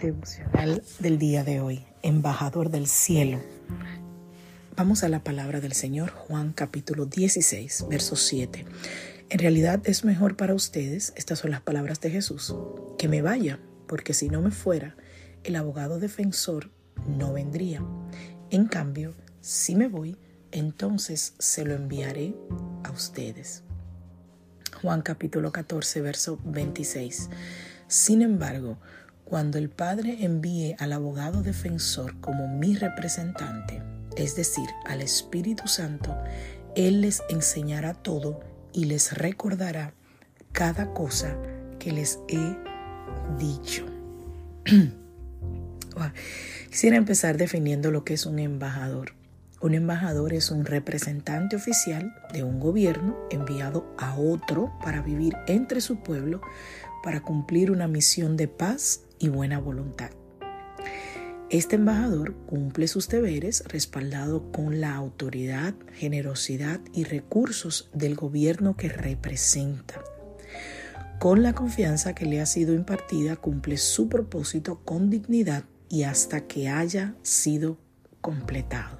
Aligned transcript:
Devocional 0.00 0.84
del 1.00 1.18
día 1.18 1.42
de 1.42 1.60
hoy, 1.60 1.84
embajador 2.02 2.70
del 2.70 2.86
cielo. 2.86 3.40
Vamos 4.76 5.02
a 5.02 5.08
la 5.08 5.24
palabra 5.24 5.60
del 5.60 5.72
Señor, 5.72 6.10
Juan 6.10 6.52
capítulo 6.52 7.06
16, 7.06 7.86
verso 7.90 8.14
7. 8.14 8.64
En 9.28 9.38
realidad 9.40 9.80
es 9.84 10.04
mejor 10.04 10.36
para 10.36 10.54
ustedes, 10.54 11.12
estas 11.16 11.40
son 11.40 11.50
las 11.50 11.62
palabras 11.62 12.00
de 12.00 12.10
Jesús, 12.10 12.54
que 12.96 13.08
me 13.08 13.22
vaya, 13.22 13.58
porque 13.88 14.14
si 14.14 14.28
no 14.28 14.40
me 14.40 14.52
fuera, 14.52 14.94
el 15.42 15.56
abogado 15.56 15.98
defensor 15.98 16.70
no 17.08 17.32
vendría. 17.32 17.82
En 18.50 18.66
cambio, 18.66 19.14
si 19.40 19.74
me 19.74 19.88
voy, 19.88 20.16
entonces 20.52 21.34
se 21.40 21.64
lo 21.64 21.74
enviaré 21.74 22.36
a 22.84 22.92
ustedes. 22.92 23.64
Juan 24.80 25.02
capítulo 25.02 25.50
14, 25.50 26.00
verso 26.02 26.38
26. 26.44 27.30
Sin 27.88 28.22
embargo, 28.22 28.78
cuando 29.28 29.58
el 29.58 29.68
Padre 29.68 30.24
envíe 30.24 30.74
al 30.78 30.94
abogado 30.94 31.42
defensor 31.42 32.18
como 32.20 32.48
mi 32.48 32.74
representante, 32.74 33.82
es 34.16 34.34
decir, 34.36 34.70
al 34.86 35.02
Espíritu 35.02 35.68
Santo, 35.68 36.16
Él 36.74 37.02
les 37.02 37.22
enseñará 37.28 37.92
todo 37.92 38.40
y 38.72 38.86
les 38.86 39.12
recordará 39.12 39.92
cada 40.52 40.94
cosa 40.94 41.36
que 41.78 41.92
les 41.92 42.18
he 42.28 42.56
dicho. 43.38 43.84
Quisiera 46.70 46.96
empezar 46.96 47.36
definiendo 47.36 47.90
lo 47.90 48.04
que 48.04 48.14
es 48.14 48.24
un 48.24 48.38
embajador. 48.38 49.12
Un 49.60 49.74
embajador 49.74 50.32
es 50.32 50.50
un 50.50 50.64
representante 50.64 51.56
oficial 51.56 52.14
de 52.32 52.44
un 52.44 52.60
gobierno 52.60 53.18
enviado 53.30 53.92
a 53.98 54.16
otro 54.16 54.72
para 54.82 55.02
vivir 55.02 55.36
entre 55.48 55.82
su 55.82 56.02
pueblo 56.02 56.40
para 57.02 57.20
cumplir 57.20 57.70
una 57.70 57.88
misión 57.88 58.36
de 58.36 58.48
paz 58.48 59.02
y 59.18 59.28
buena 59.28 59.58
voluntad. 59.58 60.10
Este 61.50 61.76
embajador 61.76 62.34
cumple 62.46 62.88
sus 62.88 63.08
deberes 63.08 63.64
respaldado 63.68 64.52
con 64.52 64.82
la 64.82 64.94
autoridad, 64.94 65.74
generosidad 65.94 66.80
y 66.92 67.04
recursos 67.04 67.88
del 67.94 68.16
gobierno 68.16 68.76
que 68.76 68.90
representa. 68.90 70.02
Con 71.18 71.42
la 71.42 71.54
confianza 71.54 72.14
que 72.14 72.26
le 72.26 72.42
ha 72.42 72.46
sido 72.46 72.74
impartida, 72.74 73.36
cumple 73.36 73.78
su 73.78 74.10
propósito 74.10 74.84
con 74.84 75.08
dignidad 75.08 75.64
y 75.88 76.02
hasta 76.02 76.46
que 76.46 76.68
haya 76.68 77.14
sido 77.22 77.78
completado. 78.20 78.98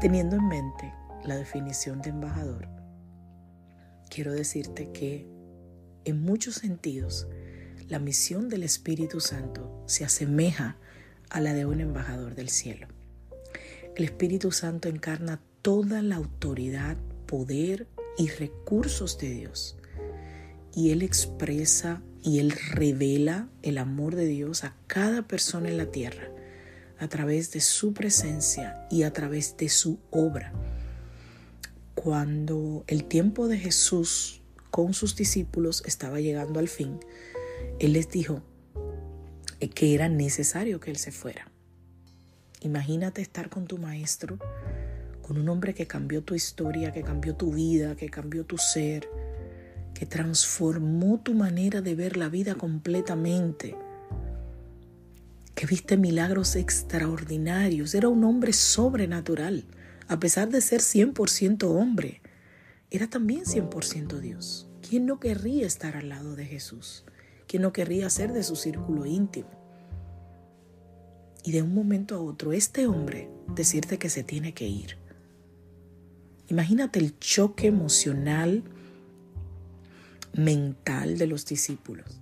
Teniendo 0.00 0.36
en 0.36 0.48
mente 0.48 0.92
la 1.24 1.36
definición 1.36 2.02
de 2.02 2.10
embajador, 2.10 2.68
quiero 4.10 4.34
decirte 4.34 4.92
que 4.92 5.26
en 6.04 6.22
muchos 6.22 6.56
sentidos 6.56 7.26
la 7.88 7.98
misión 7.98 8.48
del 8.48 8.62
Espíritu 8.62 9.20
Santo 9.20 9.82
se 9.86 10.04
asemeja 10.04 10.76
a 11.30 11.40
la 11.40 11.54
de 11.54 11.64
un 11.64 11.80
embajador 11.80 12.34
del 12.34 12.50
cielo. 12.50 12.88
El 13.96 14.04
Espíritu 14.04 14.52
Santo 14.52 14.88
encarna 14.88 15.40
toda 15.62 16.02
la 16.02 16.16
autoridad, 16.16 16.96
poder 17.26 17.86
y 18.16 18.28
recursos 18.28 19.18
de 19.18 19.30
Dios. 19.30 19.76
Y 20.74 20.90
Él 20.90 21.02
expresa 21.02 22.02
y 22.22 22.40
Él 22.40 22.52
revela 22.72 23.48
el 23.62 23.78
amor 23.78 24.14
de 24.14 24.26
Dios 24.26 24.64
a 24.64 24.74
cada 24.86 25.26
persona 25.26 25.68
en 25.68 25.78
la 25.78 25.90
tierra 25.90 26.30
a 26.98 27.08
través 27.08 27.52
de 27.52 27.60
su 27.60 27.94
presencia 27.94 28.86
y 28.90 29.04
a 29.04 29.12
través 29.12 29.56
de 29.56 29.68
su 29.68 29.98
obra. 30.10 30.52
Cuando 31.94 32.84
el 32.86 33.04
tiempo 33.04 33.48
de 33.48 33.58
Jesús 33.58 34.42
con 34.70 34.94
sus 34.94 35.16
discípulos 35.16 35.82
estaba 35.86 36.20
llegando 36.20 36.60
al 36.60 36.68
fin, 36.68 36.98
él 37.78 37.92
les 37.92 38.08
dijo 38.08 38.42
que 39.66 39.94
era 39.94 40.08
necesario 40.08 40.80
que 40.80 40.90
Él 40.90 40.96
se 40.96 41.12
fuera. 41.12 41.50
Imagínate 42.60 43.22
estar 43.22 43.48
con 43.48 43.66
tu 43.66 43.78
maestro, 43.78 44.38
con 45.22 45.38
un 45.38 45.48
hombre 45.48 45.74
que 45.74 45.86
cambió 45.86 46.22
tu 46.22 46.34
historia, 46.34 46.92
que 46.92 47.02
cambió 47.02 47.34
tu 47.36 47.52
vida, 47.52 47.94
que 47.96 48.08
cambió 48.08 48.44
tu 48.44 48.58
ser, 48.58 49.08
que 49.94 50.06
transformó 50.06 51.20
tu 51.20 51.34
manera 51.34 51.80
de 51.80 51.94
ver 51.94 52.16
la 52.16 52.28
vida 52.28 52.54
completamente, 52.54 53.76
que 55.54 55.66
viste 55.66 55.96
milagros 55.96 56.56
extraordinarios. 56.56 57.94
Era 57.94 58.08
un 58.08 58.24
hombre 58.24 58.52
sobrenatural, 58.52 59.64
a 60.08 60.18
pesar 60.18 60.48
de 60.48 60.60
ser 60.60 60.80
100% 60.80 61.64
hombre. 61.64 62.22
Era 62.90 63.08
también 63.08 63.44
100% 63.44 64.18
Dios. 64.20 64.68
¿Quién 64.88 65.04
no 65.04 65.20
querría 65.20 65.66
estar 65.66 65.96
al 65.96 66.08
lado 66.08 66.34
de 66.36 66.46
Jesús? 66.46 67.04
Que 67.48 67.58
no 67.58 67.72
querría 67.72 68.08
ser 68.10 68.32
de 68.32 68.44
su 68.44 68.54
círculo 68.54 69.06
íntimo. 69.06 69.48
Y 71.42 71.50
de 71.50 71.62
un 71.62 71.74
momento 71.74 72.14
a 72.14 72.20
otro, 72.20 72.52
este 72.52 72.86
hombre 72.86 73.30
decirte 73.54 73.98
que 73.98 74.10
se 74.10 74.22
tiene 74.22 74.52
que 74.52 74.68
ir. 74.68 74.98
Imagínate 76.48 76.98
el 76.98 77.18
choque 77.18 77.66
emocional, 77.66 78.62
mental 80.34 81.18
de 81.18 81.26
los 81.26 81.46
discípulos. 81.46 82.20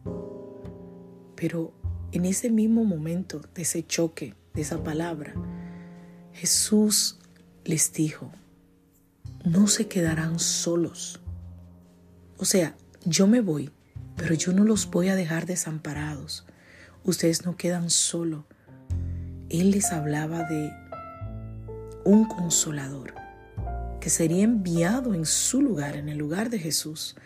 Pero 1.34 1.72
en 2.12 2.24
ese 2.24 2.48
mismo 2.48 2.84
momento 2.84 3.40
de 3.54 3.62
ese 3.62 3.84
choque, 3.84 4.34
de 4.54 4.62
esa 4.62 4.82
palabra, 4.82 5.34
Jesús 6.32 7.18
les 7.64 7.92
dijo, 7.92 8.30
no 9.44 9.66
se 9.66 9.88
quedarán 9.88 10.38
solos. 10.38 11.20
O 12.38 12.44
sea, 12.44 12.76
yo 13.04 13.26
me 13.26 13.40
voy, 13.40 13.70
pero 14.16 14.34
yo 14.34 14.52
no 14.52 14.64
los 14.64 14.90
voy 14.90 15.08
a 15.08 15.16
dejar 15.16 15.46
desamparados. 15.46 16.46
Ustedes 17.04 17.44
no 17.44 17.56
quedan 17.56 17.90
solos. 17.90 18.44
Él 19.48 19.70
les 19.70 19.92
hablaba 19.92 20.42
de 20.44 20.72
un 22.04 22.24
consolador 22.26 23.14
que 24.00 24.10
sería 24.10 24.44
enviado 24.44 25.14
en 25.14 25.26
su 25.26 25.60
lugar, 25.62 25.96
en 25.96 26.08
el 26.08 26.18
lugar 26.18 26.50
de 26.50 26.58
Jesús, 26.58 27.16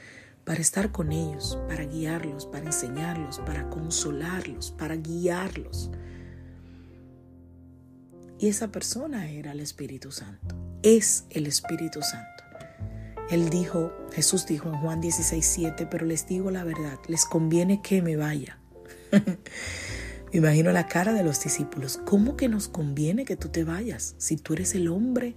para 0.44 0.60
estar 0.60 0.90
con 0.90 1.12
ellos, 1.12 1.58
para 1.68 1.84
guiarlos, 1.84 2.46
para 2.46 2.66
enseñarlos, 2.66 3.38
para 3.40 3.68
consolarlos, 3.68 4.70
para 4.72 4.96
guiarlos. 4.96 5.90
Y 8.38 8.48
esa 8.48 8.68
persona 8.68 9.30
era 9.30 9.52
el 9.52 9.60
Espíritu 9.60 10.10
Santo, 10.10 10.56
es 10.82 11.26
el 11.30 11.46
Espíritu 11.46 12.00
Santo. 12.00 12.50
Él 13.30 13.48
dijo, 13.48 13.93
Jesús 14.12 14.44
dijo 14.44 14.69
en 14.69 14.81
Juan 14.81 15.00
16, 15.00 15.46
7, 15.46 15.87
pero 15.87 16.05
les 16.05 16.26
digo 16.26 16.50
la 16.50 16.64
verdad, 16.64 16.99
les 17.06 17.25
conviene 17.25 17.81
que 17.81 18.02
me 18.02 18.16
vaya. 18.16 18.58
me 19.12 20.38
imagino 20.38 20.72
la 20.72 20.88
cara 20.88 21.12
de 21.12 21.22
los 21.22 21.40
discípulos. 21.40 22.00
¿Cómo 22.05 22.37
que 22.37 22.49
nos 22.49 22.66
conviene 22.66 23.25
que 23.25 23.37
tú 23.37 23.49
te 23.49 23.62
vayas? 23.62 24.16
Si 24.19 24.37
tú 24.37 24.55
eres 24.55 24.75
el 24.75 24.88
hombre 24.88 25.37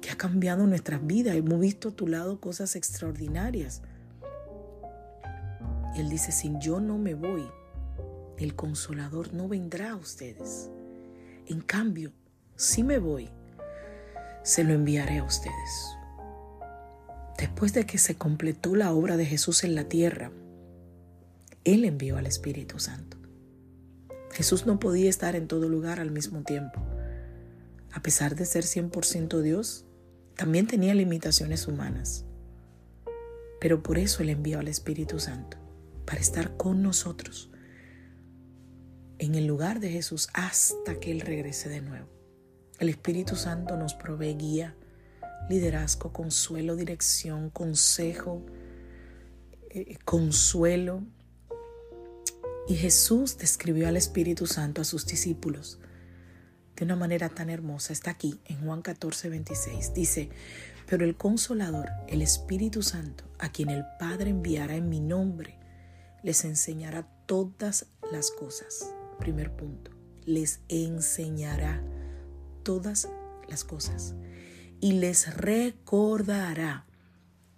que 0.00 0.10
ha 0.10 0.16
cambiado 0.16 0.66
nuestras 0.66 1.06
vidas, 1.06 1.36
hemos 1.36 1.60
visto 1.60 1.90
a 1.90 1.92
tu 1.92 2.06
lado 2.06 2.40
cosas 2.40 2.76
extraordinarias. 2.76 3.82
Y 5.94 6.00
él 6.00 6.08
dice, 6.08 6.32
si 6.32 6.50
yo 6.60 6.80
no 6.80 6.96
me 6.96 7.12
voy, 7.14 7.46
el 8.38 8.54
consolador 8.54 9.34
no 9.34 9.48
vendrá 9.48 9.90
a 9.90 9.96
ustedes. 9.96 10.70
En 11.46 11.60
cambio, 11.60 12.12
si 12.56 12.82
me 12.82 12.98
voy, 12.98 13.28
se 14.44 14.64
lo 14.64 14.72
enviaré 14.72 15.18
a 15.18 15.24
ustedes. 15.24 15.97
Después 17.38 17.72
de 17.72 17.86
que 17.86 17.98
se 17.98 18.16
completó 18.16 18.74
la 18.74 18.92
obra 18.92 19.16
de 19.16 19.24
Jesús 19.24 19.62
en 19.62 19.76
la 19.76 19.84
tierra, 19.84 20.32
Él 21.62 21.84
envió 21.84 22.16
al 22.18 22.26
Espíritu 22.26 22.80
Santo. 22.80 23.16
Jesús 24.32 24.66
no 24.66 24.80
podía 24.80 25.08
estar 25.08 25.36
en 25.36 25.46
todo 25.46 25.68
lugar 25.68 26.00
al 26.00 26.10
mismo 26.10 26.42
tiempo. 26.42 26.82
A 27.92 28.02
pesar 28.02 28.34
de 28.34 28.44
ser 28.44 28.64
100% 28.64 29.40
Dios, 29.40 29.86
también 30.36 30.66
tenía 30.66 30.94
limitaciones 30.94 31.68
humanas. 31.68 32.24
Pero 33.60 33.82
por 33.82 33.98
eso 33.98 34.22
Él 34.22 34.30
envió 34.30 34.58
al 34.58 34.68
Espíritu 34.68 35.20
Santo, 35.20 35.58
para 36.04 36.20
estar 36.20 36.56
con 36.56 36.82
nosotros. 36.82 37.50
en 39.20 39.34
el 39.34 39.46
lugar 39.46 39.80
de 39.80 39.90
Jesús 39.90 40.28
hasta 40.32 41.00
que 41.00 41.10
Él 41.10 41.22
regrese 41.22 41.68
de 41.68 41.80
nuevo. 41.80 42.06
El 42.78 42.88
Espíritu 42.88 43.34
Santo 43.34 43.76
nos 43.76 43.94
provee 43.94 44.34
guía, 44.34 44.76
liderazgo, 45.48 46.12
consuelo, 46.12 46.76
dirección, 46.76 47.50
consejo, 47.50 48.44
eh, 49.70 49.98
consuelo. 50.04 51.02
Y 52.68 52.76
Jesús 52.76 53.38
describió 53.38 53.88
al 53.88 53.96
Espíritu 53.96 54.46
Santo 54.46 54.82
a 54.82 54.84
sus 54.84 55.06
discípulos 55.06 55.78
de 56.76 56.84
una 56.84 56.96
manera 56.96 57.28
tan 57.28 57.50
hermosa. 57.50 57.92
Está 57.92 58.10
aquí 58.10 58.40
en 58.44 58.60
Juan 58.64 58.82
14, 58.82 59.30
26. 59.30 59.94
Dice, 59.94 60.28
pero 60.86 61.04
el 61.04 61.16
consolador, 61.16 61.88
el 62.08 62.22
Espíritu 62.22 62.82
Santo, 62.82 63.24
a 63.38 63.50
quien 63.50 63.70
el 63.70 63.84
Padre 63.98 64.30
enviará 64.30 64.76
en 64.76 64.88
mi 64.88 65.00
nombre, 65.00 65.58
les 66.22 66.44
enseñará 66.44 67.08
todas 67.26 67.86
las 68.12 68.30
cosas. 68.30 68.94
Primer 69.18 69.54
punto, 69.54 69.90
les 70.24 70.60
enseñará 70.68 71.82
todas 72.62 73.08
las 73.48 73.64
cosas 73.64 74.14
y 74.80 74.92
les 74.92 75.34
recordará 75.36 76.86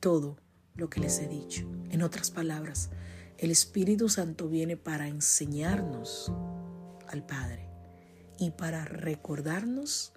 todo 0.00 0.36
lo 0.74 0.88
que 0.88 1.00
les 1.00 1.18
he 1.18 1.28
dicho. 1.28 1.70
En 1.90 2.02
otras 2.02 2.30
palabras, 2.30 2.90
el 3.38 3.50
Espíritu 3.50 4.08
Santo 4.08 4.48
viene 4.48 4.76
para 4.76 5.08
enseñarnos 5.08 6.32
al 7.08 7.24
Padre 7.24 7.68
y 8.38 8.50
para 8.50 8.84
recordarnos 8.84 10.12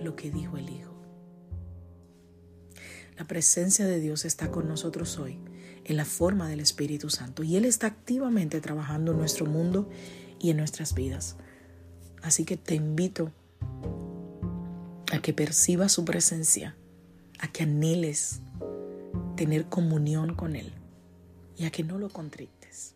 lo 0.00 0.14
que 0.16 0.30
dijo 0.30 0.56
el 0.56 0.70
Hijo. 0.70 0.94
La 3.16 3.26
presencia 3.26 3.86
de 3.86 4.00
Dios 4.00 4.24
está 4.24 4.50
con 4.50 4.66
nosotros 4.68 5.18
hoy 5.18 5.38
en 5.84 5.96
la 5.96 6.04
forma 6.04 6.48
del 6.48 6.60
Espíritu 6.60 7.10
Santo 7.10 7.42
y 7.44 7.56
Él 7.56 7.64
está 7.64 7.86
activamente 7.86 8.60
trabajando 8.60 9.12
en 9.12 9.18
nuestro 9.18 9.46
mundo 9.46 9.88
y 10.40 10.50
en 10.50 10.56
nuestras 10.56 10.94
vidas. 10.94 11.36
Así 12.22 12.44
que 12.44 12.56
te 12.56 12.74
invito 12.74 13.26
a 13.26 13.43
que 15.24 15.32
percibas 15.32 15.90
su 15.90 16.04
presencia, 16.04 16.76
a 17.40 17.48
que 17.48 17.62
anheles 17.62 18.42
tener 19.36 19.64
comunión 19.70 20.34
con 20.34 20.54
Él 20.54 20.74
y 21.56 21.64
a 21.64 21.70
que 21.70 21.82
no 21.82 21.96
lo 21.96 22.10
contrictes, 22.10 22.94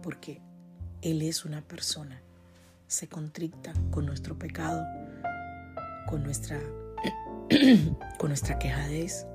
porque 0.00 0.40
Él 1.00 1.22
es 1.22 1.44
una 1.44 1.60
persona, 1.60 2.22
se 2.86 3.08
contricta 3.08 3.72
con 3.90 4.06
nuestro 4.06 4.38
pecado, 4.38 4.80
con 6.06 6.22
nuestra, 6.22 6.60
con 8.20 8.28
nuestra 8.28 8.60
quejadez, 8.60 9.26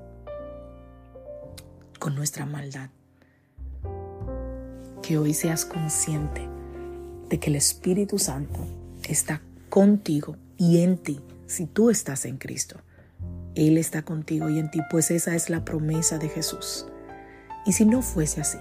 con 1.98 2.14
nuestra 2.14 2.46
maldad. 2.46 2.88
Que 5.02 5.18
hoy 5.18 5.34
seas 5.34 5.66
consciente 5.66 6.48
de 7.28 7.38
que 7.38 7.50
el 7.50 7.56
Espíritu 7.56 8.18
Santo 8.18 8.58
está 9.06 9.42
contigo 9.68 10.34
y 10.56 10.78
en 10.78 10.96
ti 10.96 11.20
si 11.48 11.66
tú 11.66 11.90
estás 11.90 12.24
en 12.26 12.36
Cristo. 12.36 12.76
Él 13.56 13.76
está 13.76 14.02
contigo 14.02 14.48
y 14.48 14.60
en 14.60 14.70
ti, 14.70 14.80
pues 14.88 15.10
esa 15.10 15.34
es 15.34 15.50
la 15.50 15.64
promesa 15.64 16.18
de 16.18 16.28
Jesús. 16.28 16.86
Y 17.66 17.72
si 17.72 17.84
no 17.84 18.02
fuese 18.02 18.40
así, 18.40 18.58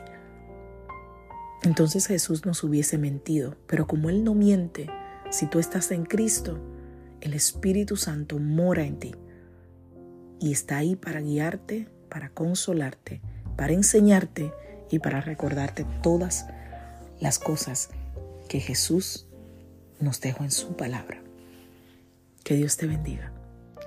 entonces 1.61 2.07
Jesús 2.07 2.45
nos 2.45 2.63
hubiese 2.63 2.97
mentido. 2.97 3.55
Pero 3.67 3.85
como 3.85 4.09
Él 4.09 4.23
no 4.23 4.33
miente, 4.33 4.89
si 5.29 5.45
tú 5.45 5.59
estás 5.59 5.91
en 5.91 6.05
Cristo, 6.05 6.59
el 7.21 7.33
Espíritu 7.33 7.97
Santo 7.97 8.39
mora 8.39 8.85
en 8.85 8.99
ti 8.99 9.15
y 10.39 10.51
está 10.51 10.77
ahí 10.77 10.95
para 10.95 11.19
guiarte, 11.19 11.89
para 12.09 12.29
consolarte, 12.29 13.21
para 13.55 13.73
enseñarte 13.73 14.53
y 14.89 14.99
para 14.99 15.21
recordarte 15.21 15.85
todas 16.01 16.45
las 17.19 17.37
cosas 17.39 17.89
que 18.47 18.59
Jesús 18.59 19.27
nos 19.99 20.21
dejó 20.21 20.43
en 20.43 20.51
su 20.51 20.75
palabra. 20.75 21.16
Que 22.47 22.55
Dios 22.55 22.77
te 22.77 22.87
bendiga. 22.87 23.33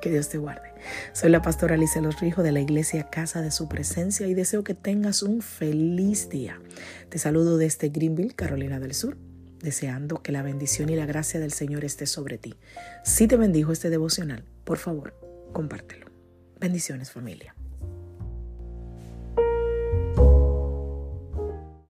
Que 0.02 0.10
Dios 0.10 0.28
te 0.28 0.36
guarde. 0.36 0.74
Soy 1.14 1.30
la 1.30 1.40
pastora 1.40 1.76
Alicia 1.76 2.02
Los 2.02 2.20
Rijo 2.20 2.42
de 2.42 2.52
la 2.52 2.60
iglesia 2.60 3.08
Casa 3.08 3.40
de 3.40 3.50
Su 3.50 3.70
Presencia 3.70 4.26
y 4.26 4.34
deseo 4.34 4.64
que 4.64 4.74
tengas 4.74 5.22
un 5.22 5.40
feliz 5.40 6.28
día. 6.28 6.60
Te 7.08 7.16
saludo 7.16 7.56
desde 7.56 7.88
Greenville, 7.88 8.34
Carolina 8.34 8.78
del 8.78 8.92
Sur, 8.92 9.16
deseando 9.60 10.22
que 10.22 10.30
la 10.30 10.42
bendición 10.42 10.90
y 10.90 10.96
la 10.96 11.06
gracia 11.06 11.40
del 11.40 11.52
Señor 11.52 11.86
esté 11.86 12.04
sobre 12.04 12.36
ti. 12.36 12.54
Si 13.02 13.26
te 13.26 13.38
bendijo 13.38 13.72
este 13.72 13.88
devocional, 13.88 14.44
por 14.64 14.76
favor, 14.76 15.14
compártelo. 15.54 16.10
Bendiciones 16.60 17.10
familia. 17.10 17.54